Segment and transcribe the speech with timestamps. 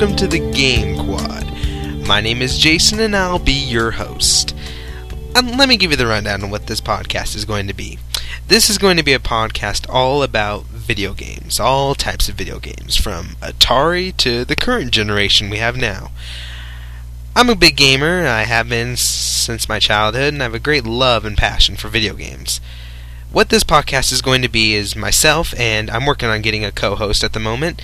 [0.00, 1.44] welcome to the Game Quad.
[2.06, 4.54] My name is Jason, and I'll be your host.
[5.34, 7.98] Um, let me give you the rundown on what this podcast is going to be.
[8.46, 12.60] This is going to be a podcast all about video games, all types of video
[12.60, 16.12] games, from Atari to the current generation we have now.
[17.34, 20.84] I'm a big gamer, I have been since my childhood, and I have a great
[20.84, 22.60] love and passion for video games.
[23.32, 26.70] What this podcast is going to be is myself, and I'm working on getting a
[26.70, 27.82] co host at the moment,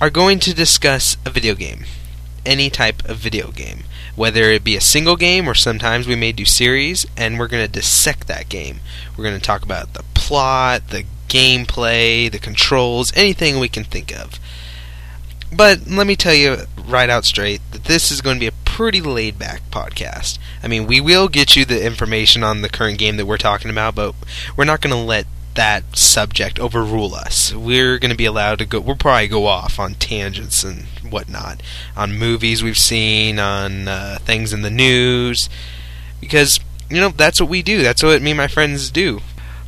[0.00, 1.84] are going to discuss a video game.
[2.46, 3.84] Any type of video game.
[4.16, 7.64] Whether it be a single game or sometimes we may do series, and we're going
[7.64, 8.80] to dissect that game.
[9.16, 14.10] We're going to talk about the plot, the gameplay, the controls, anything we can think
[14.18, 14.40] of.
[15.52, 18.52] But let me tell you right out straight that this is going to be a
[18.64, 20.38] pretty laid back podcast.
[20.62, 23.70] I mean, we will get you the information on the current game that we're talking
[23.70, 24.14] about, but
[24.56, 25.26] we're not going to let
[25.60, 27.52] that subject overrule us.
[27.52, 31.60] We're going to be allowed to go, we'll probably go off on tangents and whatnot,
[31.94, 35.50] on movies we've seen, on uh, things in the news,
[36.18, 37.82] because, you know, that's what we do.
[37.82, 39.20] That's what me and my friends do.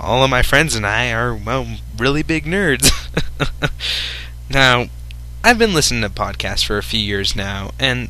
[0.00, 1.66] All of my friends and I are, well,
[1.98, 2.90] really big nerds.
[4.50, 4.86] now,
[5.44, 8.08] I've been listening to podcasts for a few years now, and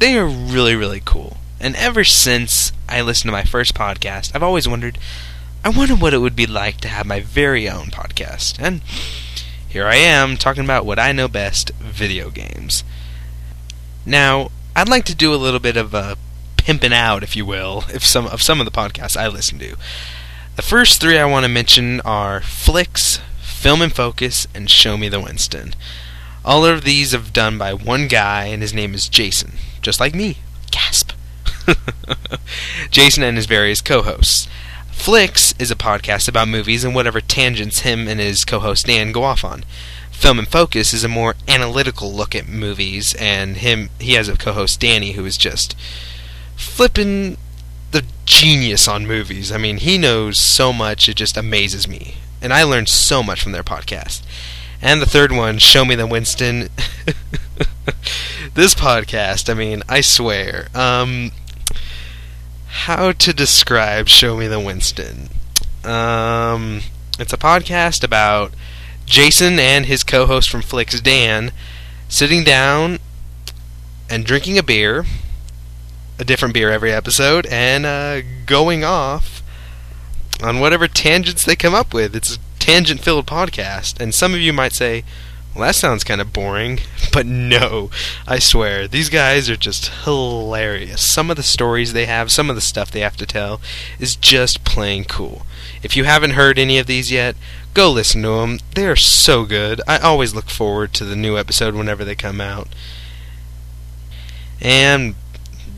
[0.00, 1.36] they are really, really cool.
[1.60, 4.98] And ever since I listened to my first podcast, I've always wondered,
[5.64, 8.58] I wonder what it would be like to have my very own podcast.
[8.58, 8.82] And
[9.66, 12.84] here I am talking about what I know best video games.
[14.04, 16.18] Now, I'd like to do a little bit of a
[16.58, 19.74] pimping out, if you will, if some of some of the podcasts I listen to.
[20.56, 25.08] The first three I want to mention are Flicks, Film and Focus, and Show Me
[25.08, 25.74] the Winston.
[26.44, 30.14] All of these are done by one guy, and his name is Jason, just like
[30.14, 30.36] me.
[30.70, 31.12] Gasp.
[32.90, 34.46] Jason and his various co hosts.
[35.04, 39.12] Flicks is a podcast about movies and whatever tangents him and his co host Dan
[39.12, 39.62] go off on.
[40.10, 44.38] Film and Focus is a more analytical look at movies, and him he has a
[44.38, 45.76] co host Danny who is just
[46.56, 47.36] flipping
[47.90, 49.52] the genius on movies.
[49.52, 52.14] I mean, he knows so much, it just amazes me.
[52.40, 54.22] And I learned so much from their podcast.
[54.80, 56.70] And the third one, Show Me the Winston.
[58.54, 60.68] this podcast, I mean, I swear.
[60.74, 61.30] Um,
[62.84, 65.30] how to describe Show Me the Winston?
[65.84, 66.82] Um,
[67.18, 68.52] it's a podcast about
[69.06, 71.52] Jason and his co host from Flicks, Dan,
[72.10, 72.98] sitting down
[74.10, 75.06] and drinking a beer,
[76.18, 79.42] a different beer every episode, and uh, going off
[80.42, 82.14] on whatever tangents they come up with.
[82.14, 83.98] It's a tangent filled podcast.
[83.98, 85.04] And some of you might say,
[85.54, 86.80] well, that sounds kind of boring.
[87.14, 87.90] But no,
[88.26, 91.08] I swear, these guys are just hilarious.
[91.08, 93.60] Some of the stories they have, some of the stuff they have to tell,
[94.00, 95.46] is just plain cool.
[95.80, 97.36] If you haven't heard any of these yet,
[97.72, 98.58] go listen to them.
[98.74, 99.80] They're so good.
[99.86, 102.66] I always look forward to the new episode whenever they come out.
[104.60, 105.14] And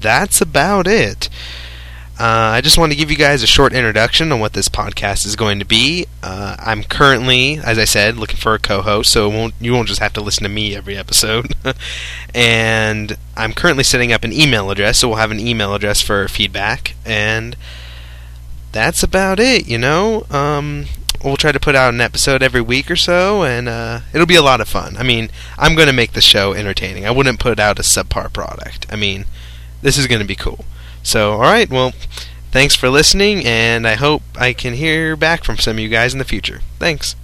[0.00, 1.25] that's about it.
[2.18, 5.26] Uh, I just want to give you guys a short introduction on what this podcast
[5.26, 6.06] is going to be.
[6.22, 10.00] Uh, I'm currently, as I said, looking for a co-host, so won't, you won't just
[10.00, 11.54] have to listen to me every episode.
[12.34, 16.26] and I'm currently setting up an email address, so we'll have an email address for
[16.26, 16.94] feedback.
[17.04, 17.54] And
[18.72, 19.68] that's about it.
[19.68, 20.86] You know, um,
[21.22, 24.36] we'll try to put out an episode every week or so, and uh, it'll be
[24.36, 24.96] a lot of fun.
[24.96, 25.28] I mean,
[25.58, 27.04] I'm going to make the show entertaining.
[27.04, 28.86] I wouldn't put out a subpar product.
[28.90, 29.26] I mean,
[29.82, 30.64] this is going to be cool.
[31.06, 31.92] So, alright, well,
[32.50, 36.12] thanks for listening, and I hope I can hear back from some of you guys
[36.12, 36.62] in the future.
[36.80, 37.14] Thanks.